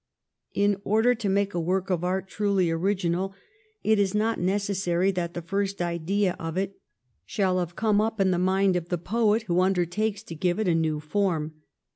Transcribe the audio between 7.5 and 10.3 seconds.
have come up in the mind of the poet who undertakes